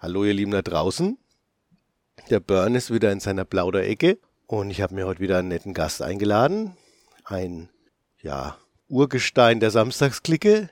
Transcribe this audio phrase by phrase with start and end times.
[0.00, 1.18] Hallo ihr Lieben da draußen.
[2.30, 5.74] Der Burn ist wieder in seiner Plauderecke und ich habe mir heute wieder einen netten
[5.74, 6.76] Gast eingeladen.
[7.24, 7.68] Ein,
[8.22, 8.56] ja,
[8.86, 10.70] Urgestein der Samstagsklicke.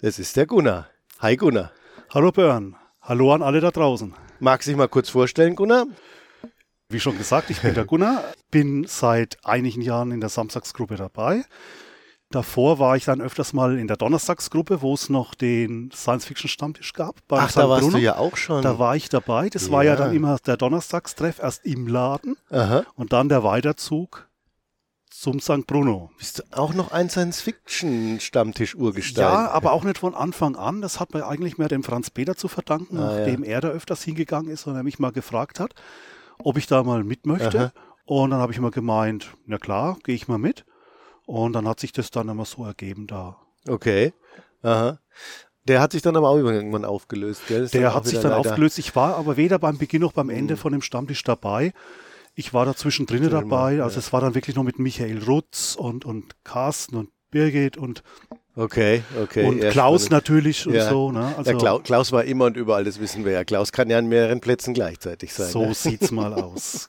[0.00, 0.88] Das ist der Gunnar.
[1.18, 1.72] Hi Gunnar.
[2.14, 2.74] Hallo Björn.
[3.02, 4.14] Hallo an alle da draußen.
[4.40, 5.84] Magst du dich mal kurz vorstellen, Gunnar?
[6.88, 11.44] Wie schon gesagt, ich bin der Gunnar, bin seit einigen Jahren in der Samstagsgruppe dabei.
[12.34, 17.14] Davor war ich dann öfters mal in der Donnerstagsgruppe, wo es noch den Science-Fiction-Stammtisch gab.
[17.28, 17.98] Ach, da warst Bruno.
[17.98, 18.60] du ja auch schon.
[18.60, 19.48] Da war ich dabei.
[19.48, 19.72] Das ja.
[19.72, 22.82] war ja dann immer der Donnerstagstreff, erst im Laden Aha.
[22.96, 24.28] und dann der Weiterzug
[25.10, 25.68] zum St.
[25.68, 26.10] Bruno.
[26.18, 29.22] Bist du auch noch ein Science-Fiction-Stammtisch-Urgestein?
[29.22, 30.82] Ja, aber auch nicht von Anfang an.
[30.82, 33.50] Das hat man eigentlich mehr dem Franz Peter zu verdanken, ah, nachdem ja.
[33.50, 35.76] er da öfters hingegangen ist und er mich mal gefragt hat,
[36.42, 37.60] ob ich da mal mit möchte.
[37.60, 37.72] Aha.
[38.06, 40.64] Und dann habe ich mal gemeint, na klar, gehe ich mal mit.
[41.26, 43.36] Und dann hat sich das dann immer so ergeben da.
[43.68, 44.12] Okay.
[44.62, 44.98] Aha.
[45.66, 47.68] Der hat sich dann aber auch irgendwann aufgelöst, gell?
[47.68, 48.50] Der hat sich dann leider...
[48.50, 48.78] aufgelöst.
[48.78, 50.60] Ich war aber weder beim Beginn noch beim Ende hm.
[50.60, 51.72] von dem Stammtisch dabei.
[52.34, 53.82] Ich war da zwischendrin dabei.
[53.82, 54.00] Also ja.
[54.00, 58.02] es war dann wirklich nur mit Michael Rutz und, und Carsten und Birgit und
[58.56, 59.46] Okay, okay.
[59.46, 60.12] Und Klaus spannend.
[60.12, 60.88] natürlich und ja.
[60.88, 61.10] so.
[61.10, 61.34] Ne?
[61.36, 63.44] Also, ja, Klaus war immer und überall, das wissen wir ja.
[63.44, 65.50] Klaus kann ja an mehreren Plätzen gleichzeitig sein.
[65.50, 65.74] So ne?
[65.74, 66.88] sieht's mal aus.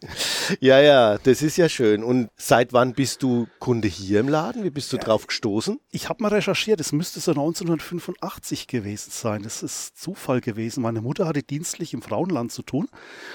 [0.60, 2.04] ja, ja, das ist ja schön.
[2.04, 4.64] Und seit wann bist du Kunde hier im Laden?
[4.64, 5.80] Wie bist du drauf gestoßen?
[5.90, 9.42] Ich habe mal recherchiert, es müsste so 1985 gewesen sein.
[9.42, 10.84] Das ist Zufall gewesen.
[10.84, 12.88] Meine Mutter hatte dienstlich im Frauenland zu tun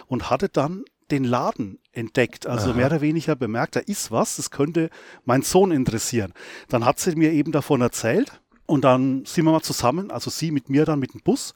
[0.07, 2.77] und hatte dann den Laden entdeckt, also Aha.
[2.77, 4.91] mehr oder weniger bemerkt, da ist was, das könnte
[5.25, 6.33] mein Sohn interessieren.
[6.69, 10.51] Dann hat sie mir eben davon erzählt und dann sind wir mal zusammen, also sie
[10.51, 11.55] mit mir dann mit dem Bus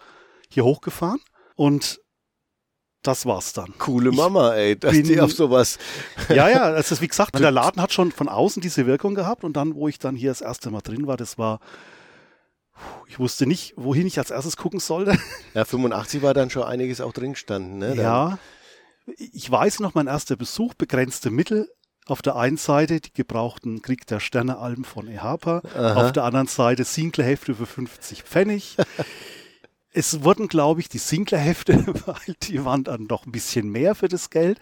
[0.49, 1.21] hier hochgefahren
[1.57, 2.01] und
[3.03, 3.75] das war's dann.
[3.79, 5.79] Coole Mama, ey, dass bin, die auf sowas.
[6.31, 9.57] Ja, ja, also wie gesagt, der Laden hat schon von außen diese Wirkung gehabt und
[9.57, 11.61] dann, wo ich dann hier das erste Mal drin war, das war,
[13.07, 15.19] ich wusste nicht, wohin ich als erstes gucken sollte.
[15.53, 17.89] Ja, 85 war dann schon einiges auch drin gestanden, ne?
[17.91, 18.39] Dann ja,
[19.07, 21.69] ich weiß noch, mein erster Besuch, begrenzte Mittel.
[22.07, 26.85] Auf der einen Seite die gebrauchten Krieg der Sterne-Alben von Ehapa, auf der anderen Seite
[26.85, 28.77] Singlerhefte für 50 Pfennig.
[29.95, 34.09] es wurden, glaube ich, die Singlerhefte, weil die waren dann doch ein bisschen mehr für
[34.09, 34.59] das Geld.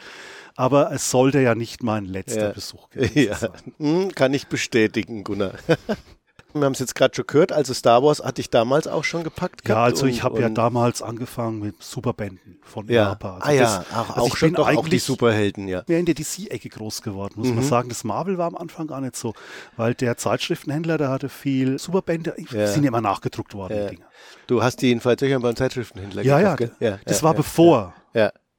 [0.55, 2.53] Aber es sollte ja nicht mein letzter ja.
[2.53, 3.35] Besuch gewesen ja.
[3.35, 3.73] sein.
[3.79, 5.55] Hm, kann ich bestätigen, Gunnar.
[6.61, 9.25] Wir haben es jetzt gerade schon gehört, also Star Wars hatte ich damals auch schon
[9.25, 9.69] gepackt.
[9.69, 13.11] Ja, also ich habe ja damals angefangen mit Superbänden von ja.
[13.11, 13.41] Japan.
[13.43, 15.83] Also ah ja, auch, also auch schon doch auch die Superhelden, ja.
[15.87, 17.57] Mehr in der DC-Ecke groß geworden, muss mhm.
[17.57, 17.89] man sagen.
[17.89, 19.35] Das Marvel war am Anfang gar nicht so,
[19.77, 22.67] weil der Zeitschriftenhändler, der hatte viel Superbände, ja.
[22.67, 23.85] sind immer nachgedruckt worden, ja.
[23.85, 24.07] die Dinger.
[24.47, 27.95] Du hast die jedenfalls sicher beim Zeitschriftenhändler ja, gekauft, ja, ja, das war bevor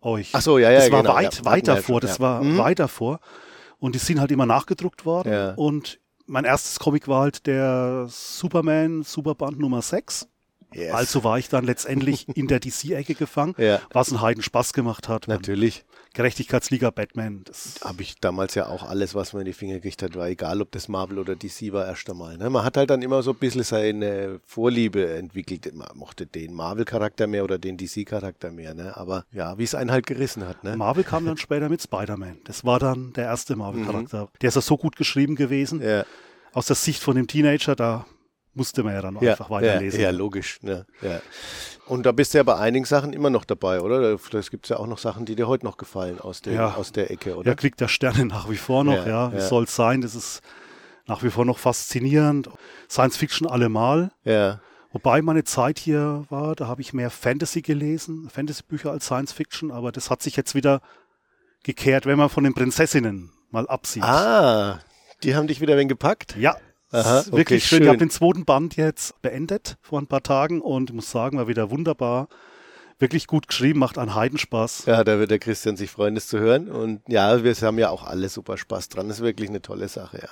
[0.04, 0.30] euch.
[0.34, 2.58] Ach so, ja, ja, Das war genau, weit, weiter vor, das war mhm.
[2.58, 3.20] weiter vor.
[3.80, 5.56] Und die sind halt immer nachgedruckt worden.
[5.56, 10.28] Und mein erstes Comic war halt der Superman Superband Nummer 6.
[10.74, 10.94] Yes.
[10.94, 13.82] Also war ich dann letztendlich in der DC-Ecke gefangen, ja.
[13.92, 15.28] was einen Heiden Spaß gemacht hat.
[15.28, 15.86] Natürlich.
[16.14, 17.42] Gerechtigkeitsliga Batman.
[17.46, 20.28] Das habe ich damals ja auch alles, was man in die Finger gekriegt hat, war
[20.28, 22.38] egal, ob das Marvel oder DC war, erst einmal.
[22.38, 22.52] Ne?
[22.52, 25.74] Man hat halt dann immer so ein bisschen seine Vorliebe entwickelt.
[25.74, 28.76] Man mochte den Marvel-Charakter mehr oder den DC-Charakter mehr.
[28.76, 28.96] Ne?
[28.96, 30.64] Aber ja, wie es einen halt gerissen hat.
[30.64, 30.78] Ne?
[30.78, 32.38] Marvel kam dann später mit Spider-Man.
[32.44, 34.26] Das war dann der erste Marvel-Charakter.
[34.26, 34.30] Mhm.
[34.40, 35.82] Der ist ja so gut geschrieben gewesen.
[35.82, 36.06] Ja.
[36.52, 38.06] Aus der Sicht von dem Teenager, da
[38.54, 40.00] musste man ja dann ja, einfach weiterlesen.
[40.00, 40.60] Ja, ja logisch.
[40.62, 41.22] Ja, ja.
[41.86, 44.18] Und da bist du ja bei einigen Sachen immer noch dabei, oder?
[44.34, 47.12] Es gibt ja auch noch Sachen, die dir heute noch gefallen aus der, aus der
[47.12, 47.50] Ecke, oder?
[47.50, 49.32] Ja, kriegt der Sterne nach wie vor noch, ja.
[49.32, 49.34] ja.
[49.34, 50.02] Wie soll es sein?
[50.02, 50.42] Das ist
[51.06, 52.50] nach wie vor noch faszinierend.
[52.90, 54.12] Science Fiction allemal.
[54.24, 54.62] Ja.
[54.94, 59.72] Wobei meine Zeit hier war, da habe ich mehr Fantasy gelesen, Fantasy-Bücher als Science Fiction,
[59.72, 60.82] aber das hat sich jetzt wieder
[61.64, 64.04] gekehrt, wenn man von den Prinzessinnen mal absieht.
[64.04, 64.80] Ah,
[65.24, 66.36] die haben dich wieder wen gepackt?
[66.38, 66.58] Ja,
[66.94, 67.78] Aha, okay, wirklich schön.
[67.78, 67.84] schön.
[67.84, 71.48] Ich habe den zweiten Band jetzt beendet vor ein paar Tagen und muss sagen, war
[71.48, 72.28] wieder wunderbar.
[73.00, 74.86] Wirklich gut geschrieben, macht einen Heidenspaß.
[74.86, 76.70] Ja, da wird der Christian sich freuen, das zu hören.
[76.70, 79.08] Und ja, wir haben ja auch alle super Spaß dran.
[79.08, 80.30] Das ist wirklich eine tolle Sache, ja.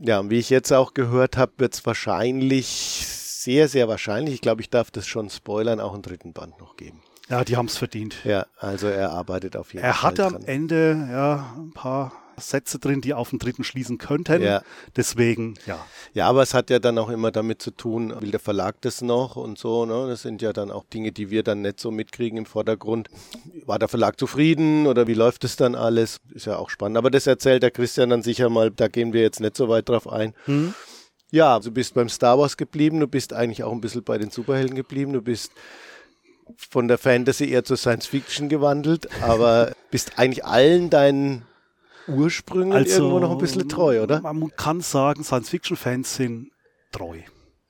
[0.00, 2.66] Ja, und wie ich jetzt auch gehört habe, wird es wahrscheinlich,
[3.06, 6.76] sehr, sehr wahrscheinlich, ich glaube, ich darf das schon spoilern, auch einen dritten Band noch
[6.76, 7.02] geben.
[7.28, 8.16] Ja, die haben es verdient.
[8.24, 10.14] Ja, also er arbeitet auf jeden er Fall.
[10.14, 14.42] Er hatte am Ende ja ein paar Sätze drin, die auf den dritten schließen könnten.
[14.42, 14.62] Ja.
[14.96, 15.84] Deswegen, ja.
[16.14, 19.02] Ja, aber es hat ja dann auch immer damit zu tun, will der Verlag das
[19.02, 19.86] noch und so.
[19.86, 20.06] Ne?
[20.08, 23.08] Das sind ja dann auch Dinge, die wir dann nicht so mitkriegen im Vordergrund.
[23.66, 26.20] War der Verlag zufrieden oder wie läuft es dann alles?
[26.34, 26.96] Ist ja auch spannend.
[26.98, 29.88] Aber das erzählt der Christian dann sicher mal, da gehen wir jetzt nicht so weit
[29.88, 30.34] drauf ein.
[30.46, 30.74] Hm.
[31.30, 34.30] Ja, du bist beim Star Wars geblieben, du bist eigentlich auch ein bisschen bei den
[34.30, 35.52] Superhelden geblieben, du bist
[36.56, 41.44] von der Fantasy eher zur Science Fiction gewandelt, aber bist eigentlich allen deinen
[42.08, 44.20] Ursprüngen also, irgendwo noch ein bisschen treu, oder?
[44.20, 46.50] Man kann sagen, Science-Fiction-Fans sind
[46.92, 47.18] treu.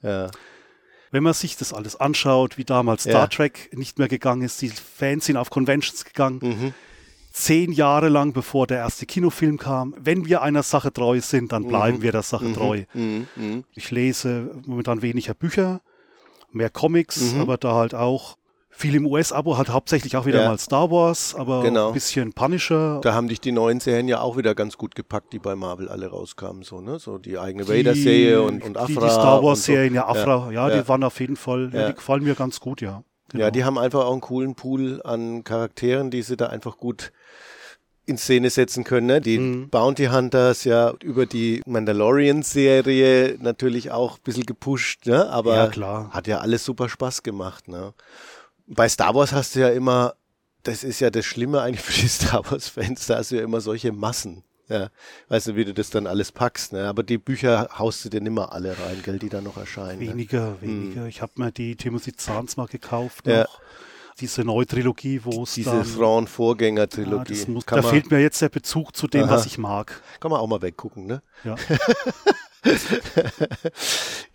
[0.02, 0.30] Ja.
[1.10, 3.12] wenn man sich das alles anschaut, wie damals Ja.
[3.12, 6.74] Star Trek nicht mehr gegangen ist, die Fans sind auf Conventions gegangen, Mhm.
[7.32, 9.94] zehn Jahre lang, bevor der erste Kinofilm kam.
[9.98, 12.84] Wenn wir einer Sache treu sind, dann bleiben wir der Sache treu.
[12.92, 13.26] Mhm.
[13.36, 13.64] Mhm.
[13.74, 15.80] Ich lese momentan weniger Bücher,
[16.52, 17.40] mehr Comics, Mhm.
[17.40, 18.36] aber da halt auch
[18.78, 20.48] viel im US-Abo, halt hauptsächlich auch wieder Ja.
[20.48, 21.88] mal Star Wars, aber Genau.
[21.88, 23.00] ein bisschen Punisher.
[23.02, 25.88] Da haben dich die neuen Serien ja auch wieder ganz gut gepackt, die bei Marvel
[25.88, 26.98] alle rauskamen, so, ne?
[27.00, 28.86] So die eigene Vader-Serie und, und Afra.
[28.86, 29.96] Die, die Star Wars-Serien, so.
[29.96, 30.80] ja, Afra, ja, ja.
[30.80, 31.88] die waren auf jeden Fall, ja.
[31.88, 33.02] Die gefallen mir ganz gut, ja.
[33.30, 33.44] Genau.
[33.44, 37.12] Ja, die haben einfach auch einen coolen Pool an Charakteren, die sie da einfach gut
[38.06, 39.06] in Szene setzen können.
[39.06, 39.20] Ne?
[39.20, 39.68] Die Mhm.
[39.68, 41.60] Bounty Hunters ja über die
[42.42, 45.28] Mandalorian-Serie natürlich auch ein bisschen gepusht, ne?
[45.28, 46.10] aber Ja, klar.
[46.10, 47.68] hat ja alles super Spaß gemacht.
[47.68, 47.92] Ne?
[48.68, 50.14] Bei Star Wars hast du ja immer,
[50.62, 53.60] das ist ja das Schlimme eigentlich für die Star Wars-Fans, da hast du ja immer
[53.60, 54.44] solche Massen.
[54.68, 54.90] Ja,
[55.28, 56.86] weißt du, wie du das dann alles packst, ne?
[56.88, 59.98] Aber die Bücher haust du dir nimmer alle rein, gell, die da noch erscheinen.
[60.00, 60.08] Ne?
[60.08, 61.06] Weniger, weniger.
[61.06, 63.44] Ich habe mir die Timothy Zahns mal gekauft Ja.
[63.44, 63.60] noch.
[64.20, 65.78] Diese neue Trilogie, wo es Diese dann...
[67.60, 69.30] Ja, kann, da man, fehlt mir jetzt der Bezug zu dem, Aha.
[69.30, 70.02] was ich mag.
[70.20, 71.22] kann man auch mal weggucken, ne?
[71.44, 71.54] Ja.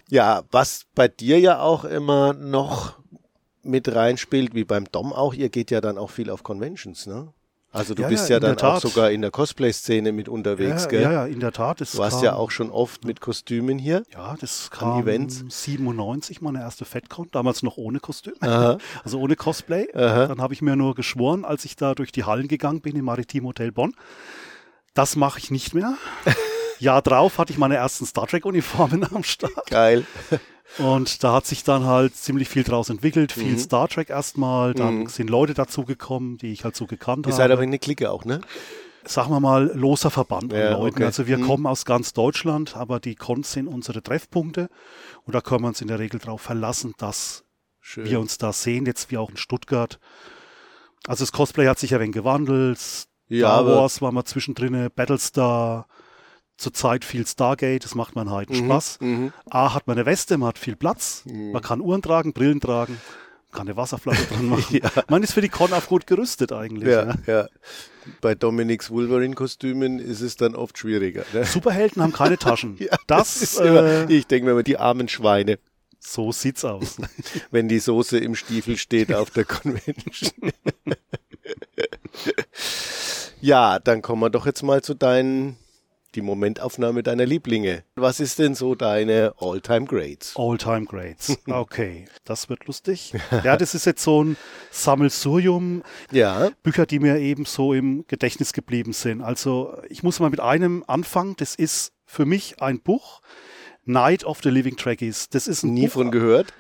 [0.10, 3.00] Ja, was bei dir ja auch immer noch
[3.64, 7.34] mit reinspielt, wie beim Dom auch, ihr geht ja dann auch viel auf Conventions, ne?
[7.72, 10.90] Also du Ja, bist ja, ja dann auch sogar in der Cosplay-Szene mit unterwegs, ja,
[10.90, 11.02] gell?
[11.02, 11.82] ja, ja, in der Tat.
[11.82, 14.04] Es Du warst kam, ja auch schon oft mit Kostümen hier.
[14.14, 15.44] Ja, das kam Events.
[15.48, 18.78] 97, meine erste FedCon, damals noch ohne Kostüm, Aha.
[19.04, 19.88] also ohne Cosplay.
[19.96, 20.28] Aha.
[20.28, 23.06] Dann habe ich mir nur geschworen, als ich da durch die Hallen gegangen bin im
[23.06, 23.96] Maritim Hotel Bonn,
[24.94, 25.96] das mache ich nicht mehr.
[26.80, 30.06] Jahr drauf hatte ich meine ersten Star Trek Uniformen am Start Geil.
[30.80, 33.60] Und da hat sich dann halt ziemlich viel draus entwickelt, viel Mhm.
[33.60, 35.08] Star Trek erstmal, dann Mhm.
[35.08, 37.64] sind Leute dazugekommen, die ich halt so gekannt Ihr seid aber habe.
[37.64, 38.42] eine Clique auch, ne?
[39.06, 40.96] Sagen wir mal loser Verband an Ja, Leuten.
[40.96, 41.04] okay.
[41.06, 41.46] Also wir Mhm.
[41.48, 44.70] kommen aus ganz Deutschland, aber die Cons sind unsere Treffpunkte
[45.26, 47.44] und da können wir uns in der Regel darauf verlassen, dass
[47.82, 48.06] Schön.
[48.06, 50.00] wir uns da sehen, jetzt wie auch in Stuttgart.
[51.06, 52.80] Also das Cosplay hat sich ja wenig gewandelt.
[53.28, 55.88] Ja, Star aber- Wars war mal zwischendrin, Battlestar,
[56.58, 58.98] zurzeit viel Stargate, das macht man halt Mhm, Spaß.
[59.02, 59.34] mhm.
[59.50, 63.00] A hat man eine Weste, man hat viel Platz, man kann Uhren tragen, Brillen tragen,
[63.52, 64.80] kann eine Wasserflasche dran machen.
[65.10, 66.90] Man ist für die Con auch gut gerüstet eigentlich.
[66.90, 67.20] Ja, ne?
[67.28, 67.48] ja.
[68.22, 71.24] Bei Dominics Wolverine-Kostümen ist es dann oft schwieriger.
[71.34, 71.46] Ne?
[71.46, 72.76] Superhelden haben keine Taschen.
[72.80, 75.58] Ja, das ist immer, äh, ich denke mir immer, die armen Schweine,
[76.00, 76.98] so sieht's aus.
[77.52, 80.52] wenn die Soße im Stiefel steht auf der Convention.
[83.42, 85.58] ja, dann kommen wir doch jetzt mal zu deinen,
[86.16, 87.84] die Momentaufnahme deiner Lieblinge.
[87.96, 90.34] Was ist denn so deine All-Time Grades?
[90.36, 91.38] All-Time Grades.
[91.48, 93.14] Okay, das wird lustig.
[93.44, 94.38] Ja, das ist jetzt so ein
[94.72, 95.84] Sammelsurium.
[96.12, 99.22] Ja, Bücher, die mir eben so im Gedächtnis geblieben sind.
[99.22, 101.36] Also ich muss mal mit einem anfangen.
[101.38, 103.22] Das ist für mich ein Buch.
[103.86, 105.30] Night of the Living Trekkies.
[105.30, 106.54] Das ist ein nie Buch von gehört.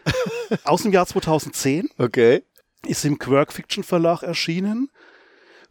[0.63, 1.89] aus dem Jahr 2010.
[1.97, 2.43] Okay.
[2.85, 4.89] Ist im Quirk Fiction Verlag erschienen.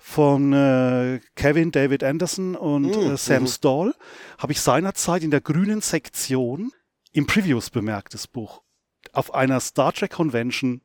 [0.05, 3.47] Von äh, Kevin David Anderson und Mm, äh, Sam mhm.
[3.47, 3.95] Stall.
[4.37, 6.73] Habe ich seinerzeit in der grünen Sektion
[7.13, 8.63] im Previews bemerkt, das Buch.
[9.13, 10.83] Auf einer Star Trek Convention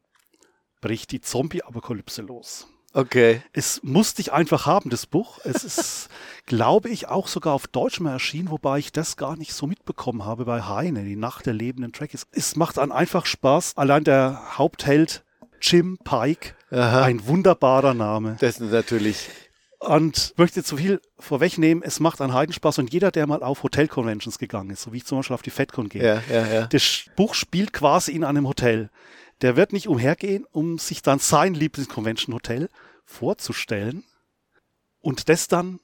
[0.81, 2.67] bricht die Zombie-Apokalypse los.
[2.93, 3.41] Okay.
[3.53, 5.39] Es musste ich einfach haben, das Buch.
[5.43, 6.09] Es ist,
[6.45, 10.25] glaube ich, auch sogar auf Deutsch mal erschienen, wobei ich das gar nicht so mitbekommen
[10.25, 12.27] habe bei Heine, die Nacht der lebenden Trekkies.
[12.31, 13.77] Es macht dann einfach Spaß.
[13.77, 15.23] Allein der Hauptheld
[15.61, 17.03] Jim Pike, Aha.
[17.03, 18.37] ein wunderbarer Name.
[18.39, 19.29] Das ist natürlich.
[19.79, 23.61] Und ich möchte zu viel vorwegnehmen, es macht einen Heidenspaß und jeder, der mal auf
[23.63, 26.67] Hotel-Conventions gegangen ist, so wie ich zum Beispiel auf die FedCon gehe, Ja, ja, ja.
[26.67, 28.89] das Buch spielt quasi in einem Hotel.
[29.41, 32.69] Der wird nicht umhergehen, um sich dann sein Lieblings-Convention-Hotel
[33.05, 34.03] vorzustellen
[34.99, 35.79] und das dann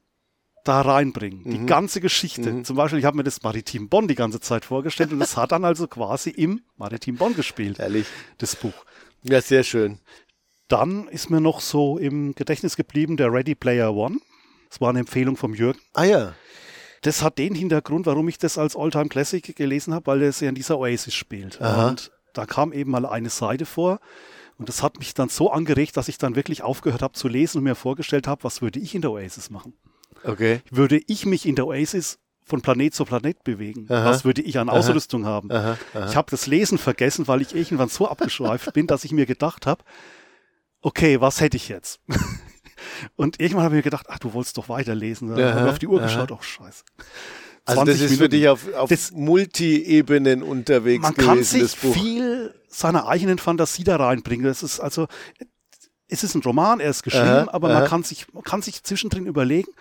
[0.65, 1.43] da reinbringen.
[1.43, 1.67] Die Mhm.
[1.67, 2.51] ganze Geschichte.
[2.51, 2.65] Mhm.
[2.65, 5.51] Zum Beispiel, ich habe mir das Maritim Bonn die ganze Zeit vorgestellt und es hat
[5.51, 8.07] dann also quasi im Maritim Bonn gespielt, Ehrlich.
[8.39, 8.73] das Buch.
[9.23, 9.99] Ja, sehr schön.
[10.73, 14.17] Dann ist mir noch so im Gedächtnis geblieben der Ready Player One.
[14.69, 15.79] Das war eine Empfehlung vom Jürgen.
[15.93, 16.33] Ah ja.
[17.03, 20.49] Das hat den Hintergrund, warum ich das als Alltime Classic gelesen habe, weil es ja
[20.49, 21.61] in dieser Oasis spielt.
[21.61, 21.89] Aha.
[21.89, 23.99] Und da kam eben mal eine Seite vor.
[24.57, 27.59] Und das hat mich dann so angeregt, dass ich dann wirklich aufgehört habe zu lesen
[27.59, 29.73] und mir vorgestellt habe, was würde ich in der Oasis machen?
[30.23, 30.61] Okay.
[30.71, 33.85] Würde ich mich in der Oasis von Planet zu Planet bewegen?
[33.89, 34.05] Aha.
[34.05, 35.51] Was würde ich an Ausrüstung haben?
[35.51, 36.09] Aha, aha.
[36.09, 39.67] Ich habe das Lesen vergessen, weil ich irgendwann so abgeschweift bin, dass ich mir gedacht
[39.67, 39.83] habe,
[40.83, 41.99] okay, was hätte ich jetzt?
[43.15, 45.29] Und irgendwann habe ich mir gedacht, ach, du wolltest doch weiterlesen.
[45.29, 46.05] Dann habe Aha, ich auf die Uhr aha.
[46.07, 46.83] geschaut, ach scheiße.
[47.65, 48.31] Also das 20 ist für Minuten.
[48.31, 51.93] dich auf, auf Das- Multi-Ebenen unterwegs Man kann gewesen, das sich Buch.
[51.93, 54.45] viel seiner eigenen Fantasie da reinbringen.
[54.45, 55.07] Das ist also,
[56.09, 58.83] es ist ein Roman, er ist geschrieben, Aha, aber man kann sich, man kann sich
[58.83, 59.71] zwischendrin überlegen,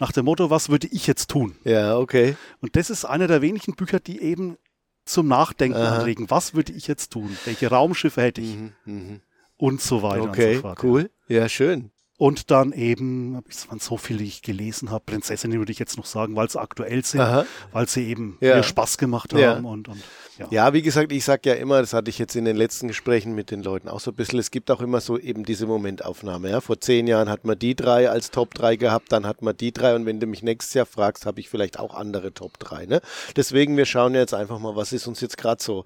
[0.00, 1.56] nach dem Motto, was würde ich jetzt tun?
[1.62, 2.36] Ja, okay.
[2.60, 4.56] Und das ist einer der wenigen Bücher, die eben
[5.04, 6.28] zum Nachdenken anregen.
[6.30, 7.36] Was würde ich jetzt tun?
[7.44, 8.56] Welche Raumschiffe hätte ich?
[8.56, 9.20] Mhm, mhm.
[9.62, 10.82] Und so weiter Okay, und so fort.
[10.82, 11.10] cool.
[11.28, 11.92] Ja, schön.
[12.18, 15.96] Und dann eben, es waren so viele, die ich gelesen habe, Prinzessinnen würde ich jetzt
[15.96, 17.46] noch sagen, weil sie aktuell sind, Aha.
[17.72, 18.56] weil sie eben Ja.
[18.56, 19.54] mir Spaß gemacht Ja.
[19.54, 20.02] haben und, und
[20.38, 20.46] ja.
[20.50, 23.34] Ja, wie gesagt, ich sag ja immer, das hatte ich jetzt in den letzten Gesprächen
[23.34, 26.50] mit den Leuten auch so ein bisschen, es gibt auch immer so eben diese Momentaufnahme.
[26.50, 26.60] Ja?
[26.60, 29.72] Vor zehn Jahren hat man die drei als Top 3 gehabt, dann hat man die
[29.72, 32.86] drei und wenn du mich nächstes Jahr fragst, habe ich vielleicht auch andere Top 3.
[32.86, 33.00] Ne?
[33.36, 35.84] Deswegen, wir schauen jetzt einfach mal, was ist uns jetzt gerade so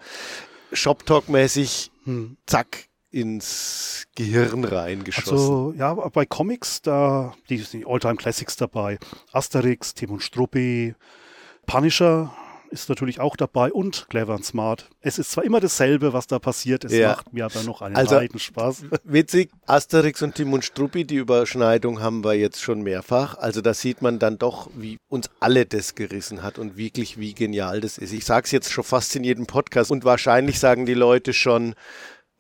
[0.73, 2.37] Shop-Talk-mäßig, Hm.
[2.47, 5.33] zack, ins Gehirn reingeschossen.
[5.33, 8.99] Also ja, bei Comics, da die, die Alltime Classics dabei.
[9.33, 10.95] Asterix, Tim und Struppi,
[11.67, 12.33] Punisher
[12.71, 14.91] ist natürlich auch dabei und Clever and Smart.
[15.01, 17.11] Es ist zwar immer dasselbe, was da passiert, es Ja.
[17.11, 18.83] macht mir aber noch einen Also- Spaß.
[19.05, 23.39] Witzig, Asterix und Tim und Struppi, die Überschneidung haben wir jetzt schon mehrfach.
[23.39, 27.35] Also da sieht man dann doch, wie uns alle das gerissen hat und wirklich, wie
[27.35, 28.13] genial das ist.
[28.13, 31.75] Ich sage es jetzt schon fast in jedem Podcast und wahrscheinlich sagen die Leute schon,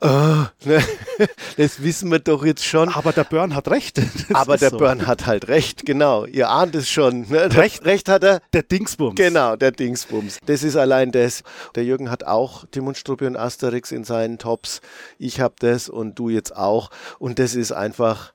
[0.01, 0.83] "Ah, ne,
[1.57, 2.91] das wissen wir doch jetzt schon.
[2.91, 3.99] Aber der Burn hat recht.
[3.99, 4.79] Das Aber der so.
[4.79, 6.27] Burn hat halt recht, genau.
[6.27, 7.23] Ihr ahnt es schon.
[7.29, 7.55] Ne?
[7.55, 7.85] Recht.
[7.85, 8.41] recht hat er.
[8.53, 9.15] Der Dingsbums.
[9.17, 10.39] Genau, der Dingsbums.
[10.47, 11.43] Das ist allein das.
[11.75, 14.81] Der Jürgen hat auch Tim und Struppi und Asterix in seinen Tops.
[15.19, 16.91] Ich habe das und du jetzt auch.
[17.19, 18.33] Und das ist einfach,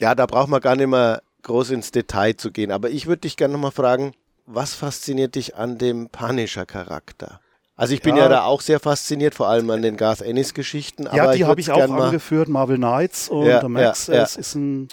[0.00, 2.70] ja, da braucht man gar nicht mehr groß ins Detail zu gehen.
[2.70, 4.12] Aber ich würde dich gerne nochmal fragen,
[4.46, 7.40] was fasziniert dich an dem Punisher-Charakter?
[7.76, 8.24] Also ich bin ja.
[8.24, 8.28] Ja.
[8.28, 11.08] da auch sehr fasziniert, vor allem an den Garth Ennis-Geschichten.
[11.12, 14.06] Ja, aber die habe ich auch gern mal- angeführt, Marvel Knights und Ja, der Max.
[14.06, 14.22] ja, ja.
[14.22, 14.88] Es ist ein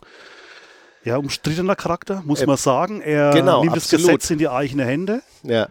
[1.04, 3.02] ja, umstrittener Charakter, muss Äh, man sagen.
[3.02, 4.04] Er genau, nimmt absolut.
[4.06, 5.22] das Gesetz in die eigene Hände.
[5.44, 5.68] Ja,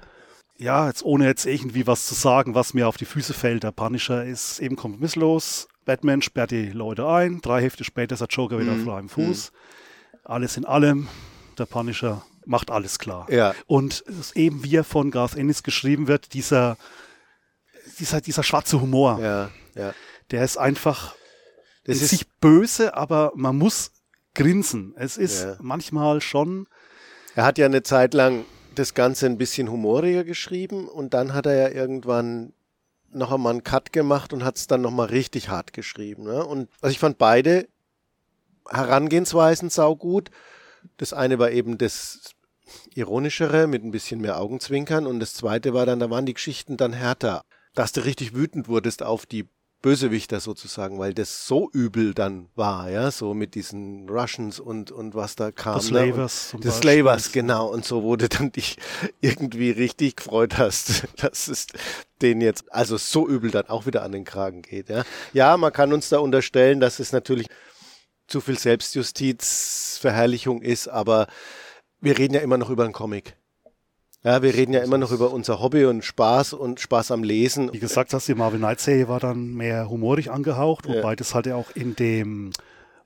[0.59, 3.62] Ja, jetzt ohne jetzt irgendwie was zu sagen, was mir auf die Füße fällt.
[3.64, 5.69] Der Punisher ist eben kompromisslos.
[5.87, 7.40] Batman sperrt die Leute ein.
[7.40, 8.81] Drei Hefte später ist der Joker wieder Mhm.
[8.87, 9.52] auf freiem Fuß.
[10.23, 11.09] Alles in allem.
[11.59, 13.26] Der Punisher macht alles klar.
[13.30, 13.54] Ja.
[13.66, 14.04] Und
[14.35, 16.76] eben, wie er von Garth Ennis geschrieben wird, dieser,
[17.99, 19.95] dieser, dieser schwarze Humor, ja, ja.
[20.33, 21.14] der ist einfach
[21.85, 23.92] Das ist ist, nicht böse, aber man muss
[24.35, 24.95] grinsen.
[24.97, 25.57] Es ist Ja.
[25.61, 26.66] manchmal schon
[27.37, 31.47] Er hat ja eine Zeit lang das Ganze ein bisschen humoriger geschrieben und dann hat
[31.47, 32.52] er ja irgendwann
[33.12, 36.25] noch einmal einen Cut gemacht und hat es dann nochmal richtig hart geschrieben.
[36.25, 36.45] Ne?
[36.45, 37.69] Und also ich fand beide
[38.69, 40.30] Herangehensweisen saugut.
[40.97, 42.33] Das eine war eben das
[43.00, 46.76] ironischere mit ein bisschen mehr Augenzwinkern und das zweite war dann, da waren die Geschichten
[46.76, 47.42] dann härter,
[47.75, 49.49] dass du richtig wütend wurdest auf die
[49.83, 55.14] Bösewichter sozusagen, weil das so übel dann war, ja, so mit diesen Russians und, und
[55.14, 55.80] was da kam.
[55.80, 56.00] The ne?
[56.00, 56.50] Slavers.
[56.50, 56.73] des Beispiel.
[56.73, 57.69] Slavers, genau.
[57.69, 58.76] Und so, du dann dich
[59.23, 61.66] irgendwie richtig gefreut hast, dass es
[62.21, 64.90] den jetzt, also so übel dann auch wieder an den Kragen geht.
[64.90, 67.47] Ja, ja man kann uns da unterstellen, dass es natürlich
[68.26, 71.26] zu viel Selbstjustiz-Verherrlichung ist, aber
[72.00, 73.37] wir reden ja immer noch über einen Comic.
[74.23, 77.73] Ja, wir reden ja immer noch über unser Hobby und Spaß und Spaß am Lesen.
[77.73, 80.97] Wie gesagt hast, die Marvel Knight Serie war dann mehr humorig angehaucht, Ja.
[80.97, 82.50] wobei das halt ja auch in dem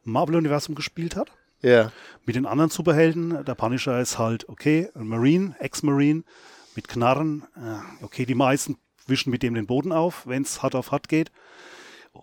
[0.03, 1.31] Marvel-Universum gespielt hat.
[1.63, 1.93] Ja,
[2.27, 3.45] Mit den anderen Superhelden.
[3.45, 6.25] Der Punisher ist halt, okay, ein Marine, Ex-Marine,
[6.75, 7.45] mit Knarren.
[7.57, 11.09] Äh, Okay, die meisten wischen mit dem den Boden auf, wenn es hart auf hart
[11.09, 11.31] geht.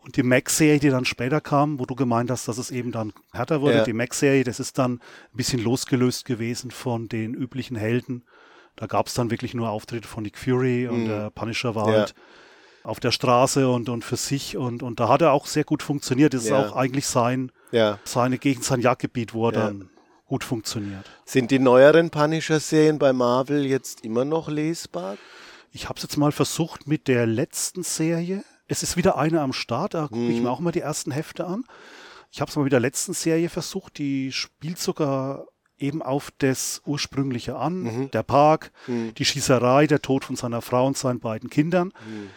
[0.03, 3.13] Und die Max-Serie, die dann später kam, wo du gemeint hast, dass es eben dann
[3.33, 3.83] härter wurde, Ja.
[3.83, 4.99] die Max-Serie, das ist dann ein
[5.37, 8.23] bisschen losgelöst gewesen von den üblichen Helden.
[8.75, 11.07] Da gab es dann wirklich nur Auftritte von Nick Fury und Mhm.
[11.07, 11.99] der Punisher war Ja.
[11.99, 12.15] halt
[12.83, 15.83] auf der Straße und, und für sich und, und da hat er auch sehr gut
[15.83, 16.33] funktioniert.
[16.33, 16.59] Das Ja.
[16.61, 17.99] ist auch eigentlich sein, ja.
[18.03, 19.89] seine Gegend, sein Jagdgebiet, wo er dann
[20.25, 21.05] gut funktioniert.
[21.25, 25.17] Sind die neueren Punisher-Serien bei Marvel jetzt immer noch lesbar?
[25.73, 28.43] Ich habe es jetzt mal versucht mit der letzten Serie.
[28.71, 30.43] Es ist wieder eine am Start, da gucke ich Mhm.
[30.43, 31.65] mir auch mal die ersten Hefte an.
[32.31, 35.45] Ich habe es mal mit der letzten Serie versucht, die spielt sogar
[35.77, 37.81] eben auf das Ursprüngliche an.
[37.81, 38.11] Mhm.
[38.11, 39.13] Der Park, Mhm.
[39.15, 41.87] die Schießerei, der Tod von seiner Frau und seinen beiden Kindern.
[42.07, 42.29] Mhm.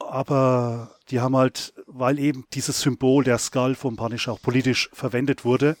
[0.00, 5.44] Aber die haben halt, weil eben dieses Symbol der Skull vom Punisher auch politisch verwendet
[5.44, 5.76] wurde,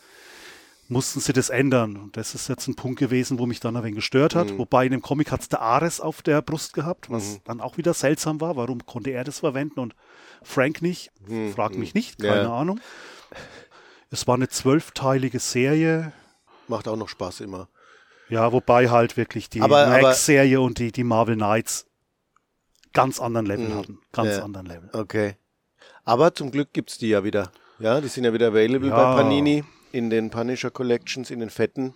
[0.92, 1.96] mussten sie das ändern.
[1.96, 4.50] Und das ist jetzt ein Punkt gewesen, wo mich dann ein wenig gestört hat.
[4.50, 4.58] Mhm.
[4.58, 7.40] Wobei in dem Comic hat es der Ares auf der Brust gehabt, was Mhm.
[7.44, 8.56] dann auch wieder seltsam war.
[8.56, 9.94] Warum konnte er das verwenden und
[10.42, 11.10] Frank nicht?
[11.26, 11.52] Mhm.
[11.52, 12.34] Frag mich nicht, Ja.
[12.34, 12.80] keine Ahnung.
[14.10, 16.12] Es war eine zwölfteilige Serie.
[16.68, 17.68] Macht auch noch Spaß immer.
[18.28, 21.86] Ja, wobei halt wirklich die Max-Serie und die, die Marvel Knights
[22.92, 23.74] ganz anderen Level Mhm.
[23.74, 23.98] hatten.
[24.12, 24.44] Ganz Ja.
[24.44, 24.90] anderen Level.
[24.92, 25.36] Okay.
[26.04, 27.50] Aber zum Glück gibt's die ja wieder.
[27.78, 28.96] Ja, die sind ja wieder available Ja.
[29.14, 31.94] bei Panini in den Punisher Collections, in den fetten.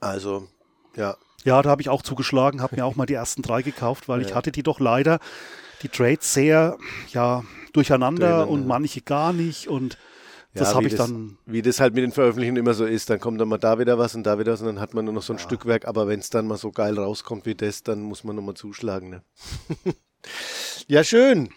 [0.00, 0.48] Also,
[0.96, 1.16] ja.
[1.44, 4.22] Ja, da habe ich auch zugeschlagen, habe mir auch mal die ersten drei gekauft, weil
[4.22, 4.34] ich Ja.
[4.36, 5.18] hatte die doch leider,
[5.82, 6.78] die Trades sehr,
[7.12, 8.66] ja, durcheinander Durcheinander, und ja.
[8.66, 9.98] manche gar nicht und
[10.54, 11.36] das Ja, habe wie ich dann.
[11.46, 13.98] Wie das halt mit den Veröffentlichungen immer so ist, dann kommt dann mal da wieder
[13.98, 16.06] was und da wieder was und dann hat man nur noch so ein Stückwerk, aber
[16.06, 19.10] wenn es dann mal so geil rauskommt wie das, dann muss man nochmal zuschlagen.
[19.10, 19.22] Ne?
[20.86, 21.50] ja, schön.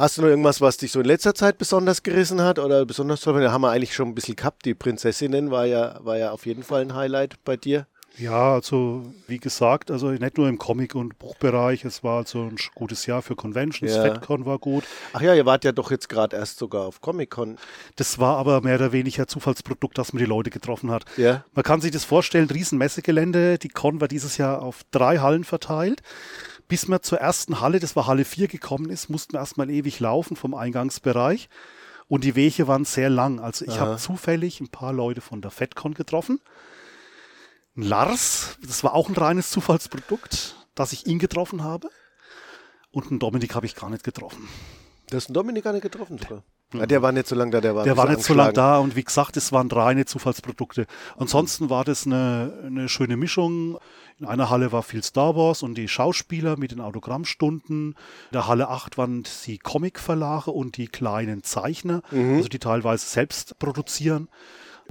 [0.00, 3.20] Hast du noch irgendwas, was dich so in letzter Zeit besonders gerissen hat oder besonders
[3.20, 3.38] toll?
[3.42, 4.64] Da haben wir eigentlich schon ein bisschen gehabt.
[4.64, 7.86] Die Prinzessinnen war ja, war ja auf jeden Fall ein Highlight bei dir.
[8.16, 12.56] Ja, also wie gesagt, also nicht nur im Comic- und Buchbereich, es war also ein
[12.74, 14.02] gutes Jahr für Conventions, Ja.
[14.02, 14.84] FedCon war gut.
[15.12, 17.58] Ach ja, ihr wart ja doch jetzt gerade erst sogar auf Comic-Con.
[17.96, 21.04] Das war aber mehr oder weniger Zufallsprodukt, dass man die Leute getroffen hat.
[21.18, 21.44] Ja.
[21.52, 25.44] Man kann sich das vorstellen, riesen Messegelände, die Con war dieses Jahr auf drei Hallen
[25.44, 26.00] verteilt.
[26.70, 29.98] Bis man zur ersten Halle, das war Halle 4 gekommen ist, mussten wir erstmal ewig
[29.98, 31.48] laufen vom Eingangsbereich.
[32.06, 33.40] Und die Wege waren sehr lang.
[33.40, 36.40] Also ich habe zufällig ein paar Leute von der FedCon getroffen.
[37.76, 41.90] Ein Lars, das war auch ein reines Zufallsprodukt, dass ich ihn getroffen habe.
[42.92, 44.48] Und einen Dominik habe ich gar nicht getroffen.
[45.08, 46.44] Du hast einen Dominik gar nicht getroffen sogar.
[46.72, 48.78] Ja, der war nicht so lange da, der war Der war nicht so lange da
[48.78, 50.86] und wie gesagt, es waren reine Zufallsprodukte.
[51.16, 53.78] Ansonsten war das eine, eine schöne Mischung.
[54.18, 57.92] In einer Halle war viel Star Wars und die Schauspieler mit den Autogrammstunden.
[57.92, 57.94] In
[58.32, 62.36] der Halle 8 waren die Comicverlage und die kleinen Zeichner, Mhm.
[62.36, 64.28] also die teilweise selbst produzieren.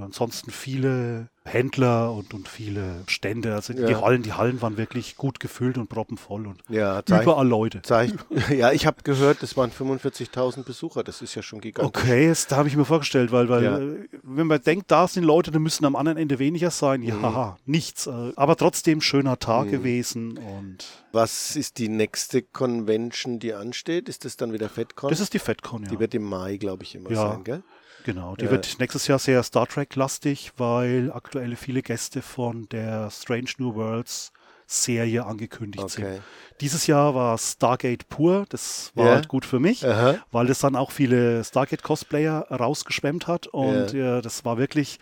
[0.02, 3.54] Ansonsten viele Händler und, und viele Stände.
[3.54, 4.00] Also die, die Ja.
[4.02, 7.80] Hallen, die Hallen waren wirklich gut gefüllt und proppenvoll und Ja, überall Leute.
[8.50, 11.02] ja, ich habe gehört, es waren 45.000 Besucher.
[11.02, 12.02] Das ist ja schon gigantisch.
[12.02, 13.78] Okay, das, da habe ich mir vorgestellt, weil, weil Ja.
[13.78, 17.02] äh, wenn man denkt, da sind Leute, dann müssen am anderen Ende weniger sein.
[17.02, 17.70] Ja, Mhm.
[17.72, 18.06] nichts.
[18.06, 24.08] Äh, aber trotzdem schöner Tag gewesen und Was ist die nächste Convention, die ansteht?
[24.08, 25.10] Ist das dann wieder FedCon?
[25.10, 25.88] das ist die FedCon, ja.
[25.90, 27.30] die wird im Mai, glaube ich, immer Ja.
[27.30, 27.62] sein, gell?
[28.04, 28.50] Genau, die Ja.
[28.50, 34.32] wird nächstes Jahr sehr Star Trek-lastig, weil aktuell viele Gäste von der Strange New Worlds
[34.66, 36.12] Serie angekündigt Okay.
[36.14, 36.22] sind.
[36.60, 39.12] Dieses Jahr war Stargate pur, das war Ja.
[39.14, 40.18] halt gut für mich, Aha.
[40.30, 43.98] weil das dann auch viele Stargate-Cosplayer rausgeschwemmt hat und Ja.
[44.16, 44.98] ja, das war wirklich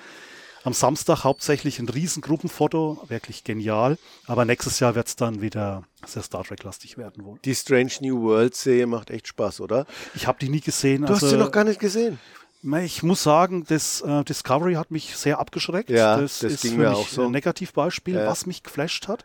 [0.65, 5.83] am Samstag hauptsächlich ein riesen Gruppenfoto, wirklich genial, aber nächstes Jahr wird es dann wieder
[6.07, 7.39] sehr Star Trek-lastig werden wohl.
[7.45, 9.87] Die Strange New World Serie macht echt Spaß, oder?
[10.15, 11.03] Ich habe die nie gesehen.
[11.03, 12.19] Du also, hast sie noch gar nicht gesehen.
[12.81, 15.91] Ich muss sagen, das äh, Discovery hat mich sehr abgeschreckt.
[15.91, 17.25] Ja, das, das ist ging für mich auch so.
[17.27, 18.27] ein Negativbeispiel, Ja.
[18.27, 19.25] was mich geflasht hat.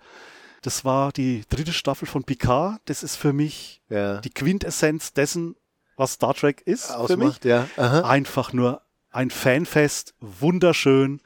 [0.62, 2.80] Das war die dritte Staffel von Picard.
[2.86, 4.22] Das ist für mich Ja.
[4.22, 5.56] die Quintessenz dessen,
[5.98, 7.28] was Star Trek ist für mich.
[7.28, 7.67] Ausmacht, ja.
[7.78, 11.19] Einfach nur ein Fanfest, wunderschön.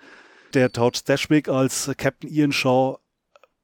[0.54, 3.00] Der Todd Stashwick als Captain Ian Shaw,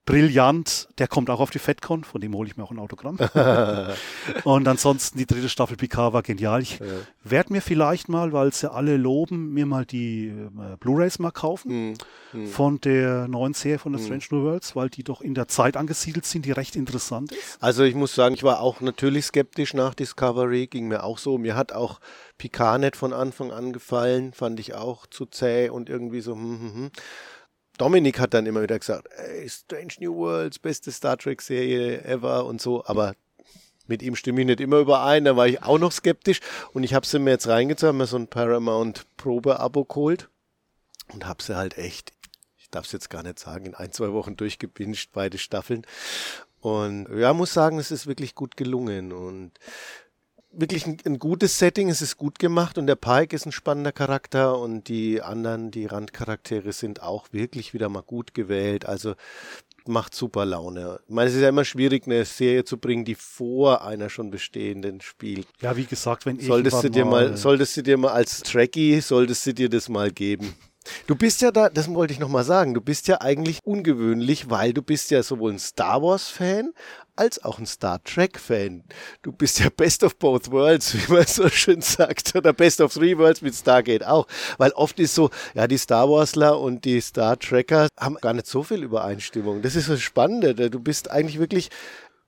[0.06, 0.90] brillant.
[0.98, 3.18] Der kommt auch auf die FedCon, von dem hole ich mir auch ein Autogramm.
[4.44, 6.62] Und ansonsten die dritte Staffel Picard war genial.
[6.62, 6.80] Ich
[7.24, 11.32] werde mir vielleicht mal, weil es ja alle loben, mir mal die äh, Blu-rays mal
[11.32, 11.96] kaufen
[12.32, 15.48] Hm, von der neuen Serie von der Strange New Worlds, weil die doch in der
[15.48, 17.62] Zeit angesiedelt sind, die recht interessant ist.
[17.62, 21.38] Also ich muss sagen, ich war auch natürlich skeptisch nach Discovery, ging mir auch so.
[21.38, 22.00] Mir hat auch
[22.38, 26.34] Picard nicht von Anfang an gefallen, fand ich auch zu zäh und irgendwie so.
[26.34, 26.92] Hm, hm, hm.
[27.78, 32.62] Dominik hat dann immer wieder gesagt, ey, Strange New Worlds, beste Star Trek-Serie ever und
[32.62, 33.16] so, aber
[33.88, 36.40] mit ihm stimme ich nicht immer überein, da war ich auch noch skeptisch.
[36.74, 40.30] Und ich habe sie mir jetzt reingezogen, mir so ein Paramount Probe-Abo geholt
[41.12, 42.14] und habe sie halt echt,
[42.58, 45.86] ich darf es jetzt gar nicht sagen, in ein, zwei Wochen durchgebinged, beide Staffeln.
[46.62, 49.12] Und ja, muss sagen, es ist wirklich gut gelungen.
[49.12, 49.52] Und
[50.54, 53.92] wirklich ein, ein gutes Setting, es ist gut gemacht und der Pike ist ein spannender
[53.92, 58.86] Charakter und die anderen, die Randcharaktere sind auch wirklich wieder mal gut gewählt.
[58.86, 59.16] Also
[59.86, 61.00] macht super Laune.
[61.08, 64.32] Ich meine, es ist ja immer schwierig, eine Serie zu bringen, die vor einer schon
[64.32, 65.48] bestehenden spielt.
[65.62, 69.46] Ja, wie gesagt, wenn Solltest du dir mal, solltest du dir mal als Trekkie, solltest
[69.46, 70.56] du dir das mal geben.
[71.08, 74.50] Du bist ja da, das wollte ich noch mal sagen, du bist ja eigentlich ungewöhnlich,
[74.50, 76.74] weil du bist ja sowohl ein Star Wars Fan
[77.16, 78.84] als auch ein Star Trek Fan.
[79.22, 82.94] Du bist ja Best of both worlds, wie man so schön sagt, oder Best of
[82.94, 87.02] three worlds mit Stargate auch, weil oft ist so, ja, die Star Warsler und die
[87.02, 89.62] Star Trekker haben gar nicht so viel Übereinstimmung.
[89.62, 91.70] Das ist das Spannende, du bist eigentlich wirklich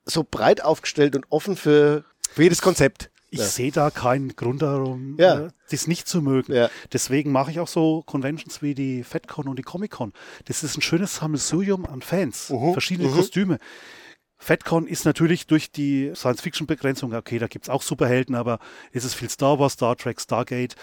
[0.05, 2.03] so breit aufgestellt und offen für
[2.37, 3.09] jedes Konzept.
[3.35, 3.47] Ich Ja.
[3.47, 5.39] sehe da keinen Grund darum, Ja.
[5.45, 6.53] äh, das nicht zu mögen.
[6.53, 6.69] Ja.
[6.93, 10.13] Deswegen mache ich auch so Conventions wie die FedCon und die Comic-Con.
[10.45, 12.73] Das ist ein schönes Sammelsurium an Fans, Mhm.
[12.73, 13.57] verschiedene Kostüme.
[14.37, 18.59] FedCon ist natürlich durch die Science-Fiction-Begrenzung, okay, da gibt es auch Superhelden, aber
[18.91, 20.75] es ist viel Star Wars, Star Trek, Stargate.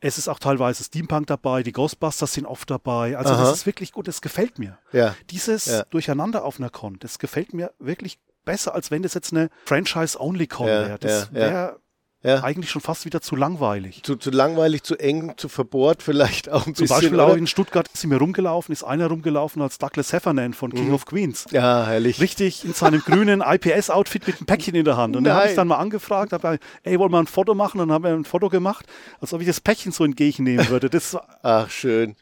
[0.00, 3.16] Es ist auch teilweise Steampunk dabei, die Ghostbusters sind oft dabei.
[3.16, 3.42] Also Aha.
[3.44, 4.78] das ist wirklich gut, das gefällt mir.
[4.92, 5.14] Ja.
[5.30, 5.84] Dieses Ja.
[5.84, 10.66] Durcheinander auf einer Con, das gefällt mir wirklich besser, als wenn das jetzt eine Franchise-Only-Con
[10.68, 10.98] Ja, wäre.
[10.98, 11.80] Das wäre
[12.26, 12.42] ja.
[12.42, 14.02] eigentlich schon fast wieder zu langweilig.
[14.02, 16.86] Zu, zu langweilig, zu eng, zu verbohrt vielleicht auch ein Zum bisschen.
[16.86, 17.26] Zum Beispiel oder?
[17.26, 20.94] auch in Stuttgart sind wir rumgelaufen, ist einer rumgelaufen als Douglas Heffernan von King mhm.
[20.94, 21.46] of Queens.
[21.50, 22.20] Ja, herrlich.
[22.20, 25.16] Richtig in seinem grünen IPS-Outfit mit einem Päckchen in der Hand.
[25.16, 27.80] Und da habe ich dann mal angefragt, habe ey, wollen wir ein Foto machen?
[27.80, 28.86] Und dann haben wir ein Foto gemacht,
[29.20, 30.90] als ob ich das Päckchen so entgegennehmen würde.
[30.90, 32.16] Das, Ach, schön.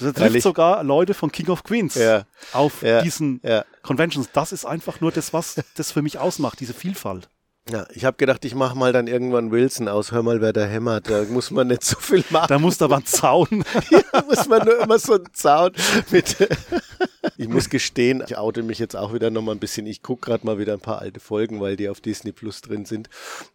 [0.00, 2.24] Das trifft sogar Leute von King of Queens ja.
[2.52, 3.02] auf ja.
[3.02, 3.40] diesen.
[3.82, 4.28] Conventions.
[4.32, 7.28] Das ist einfach nur das, was das für mich ausmacht, diese Vielfalt.
[7.70, 10.64] Ja, ich habe gedacht, ich mache mal dann irgendwann Wilson aus, hör mal, wer da
[10.64, 11.08] hämmert.
[11.08, 12.48] Da muss man nicht so viel machen.
[12.48, 13.64] Da muss aber ein Zaun.
[13.90, 15.70] ja, muss man nur immer so einen Zaun
[16.10, 16.36] mit.
[17.36, 19.86] ich muss gestehen, ich oute mich jetzt auch wieder nochmal ein bisschen.
[19.86, 22.86] Ich gucke gerade mal wieder ein paar alte Folgen, weil die auf Disney Plus drin
[22.86, 23.08] sind.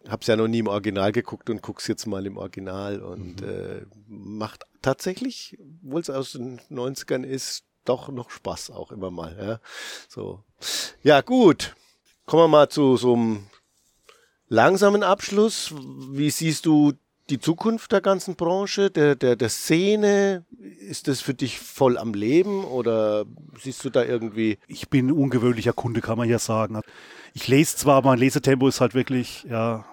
[0.08, 3.48] Hab's ja noch nie im Original geguckt und guck's jetzt mal im Original und mhm.
[3.48, 9.36] äh, macht tatsächlich, obwohl es aus den 90ern ist, doch noch Spaß auch immer mal.
[9.38, 9.60] Ja,
[10.08, 10.42] so.
[11.02, 11.74] ja gut.
[12.24, 13.46] Kommen wir mal zu so einem
[14.48, 15.74] langsamen Abschluss.
[16.10, 16.92] Wie siehst du
[17.30, 20.44] die Zukunft der ganzen Branche, der, der, der Szene?
[20.80, 23.24] Ist das für dich voll am Leben oder
[23.60, 24.58] siehst du da irgendwie?
[24.68, 26.80] Ich bin ein ungewöhnlicher Kunde, kann man ja sagen.
[27.34, 29.84] Ich lese zwar, mein Lesetempo ist halt wirklich, ja,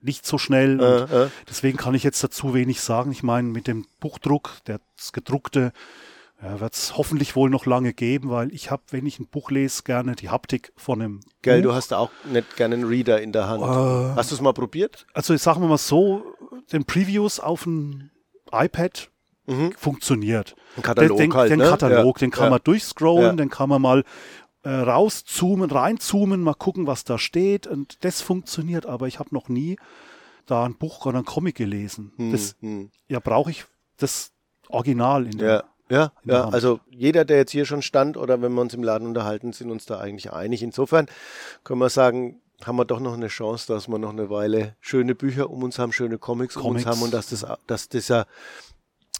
[0.00, 0.80] nicht so schnell.
[0.80, 1.28] Äh, äh.
[1.48, 3.12] Deswegen kann ich jetzt dazu wenig sagen.
[3.12, 5.72] Ich meine, mit dem Buchdruck, das gedruckte,
[6.42, 9.50] ja, wird es hoffentlich wohl noch lange geben, weil ich habe, wenn ich ein Buch
[9.50, 11.70] lese, gerne die Haptik von einem Gell, Buch.
[11.70, 13.62] du hast auch nicht gerne einen Reader in der Hand.
[13.62, 15.06] Äh, hast du es mal probiert?
[15.14, 16.24] Also sagen wir mal so,
[16.72, 18.10] den Previews auf dem
[18.52, 19.10] iPad
[19.46, 19.72] mhm.
[19.72, 20.54] funktioniert.
[20.76, 21.70] Ein Katalog den, halt, den ne?
[21.70, 22.20] Katalog, ja.
[22.20, 22.50] den kann ja.
[22.50, 24.04] man durchscrollen, den kann man mal
[24.62, 27.66] äh, rauszoomen, reinzoomen, mal gucken, was da steht.
[27.66, 29.76] Und das funktioniert, aber ich habe noch nie
[30.46, 32.12] da ein Buch oder ein Comic gelesen.
[32.16, 32.90] Hm, das, hm.
[33.08, 33.64] ja, brauche ich
[33.96, 34.30] das
[34.68, 35.64] Original in der ja.
[35.90, 39.06] Ja, ja, also jeder, der jetzt hier schon stand oder wenn wir uns im Laden
[39.06, 40.62] unterhalten, sind uns da eigentlich einig.
[40.62, 41.06] Insofern
[41.64, 45.14] können wir sagen, haben wir doch noch eine Chance, dass wir noch eine Weile schöne
[45.14, 46.66] Bücher um uns haben, schöne Comics, Comics.
[46.66, 48.26] um uns haben und dass, das, dass dieser,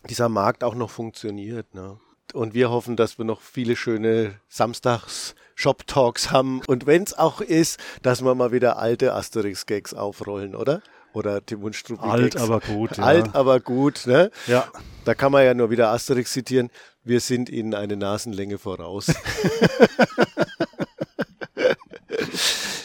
[0.08, 1.74] dieser Markt auch noch funktioniert.
[1.74, 1.98] Ne?
[2.34, 6.60] Und wir hoffen, dass wir noch viele schöne Samstags Shop Talks haben.
[6.66, 10.82] Und wenn es auch ist, dass wir mal wieder alte Asterix-Gags aufrollen, oder?
[11.12, 12.02] Oder die Wunschstruppe.
[12.02, 12.96] Alt, aber gut.
[12.96, 13.04] Ja.
[13.04, 14.06] Alt, aber gut.
[14.06, 14.30] Ne?
[14.46, 14.68] Ja.
[15.04, 16.70] Da kann man ja nur wieder Asterix zitieren.
[17.02, 19.06] Wir sind ihnen eine Nasenlänge voraus.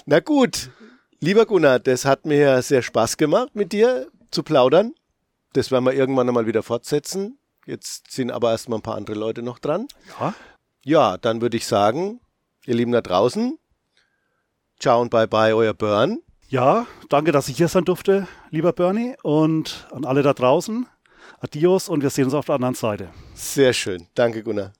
[0.06, 0.70] Na gut,
[1.20, 4.94] lieber Gunnar, das hat mir sehr Spaß gemacht, mit dir zu plaudern.
[5.54, 7.38] Das werden wir irgendwann einmal wieder fortsetzen.
[7.66, 9.88] Jetzt sind aber erstmal ein paar andere Leute noch dran.
[10.20, 10.34] Ja.
[10.84, 12.20] Ja, dann würde ich sagen,
[12.66, 13.58] ihr Lieben da draußen,
[14.80, 16.20] ciao und bye bye, euer Burn.
[16.54, 19.16] Ja, danke, dass ich hier sein durfte, lieber Bernie.
[19.24, 20.86] Und an alle da draußen,
[21.40, 23.10] adios und wir sehen uns auf der anderen Seite.
[23.34, 24.06] Sehr schön.
[24.14, 24.72] Danke, Gunnar.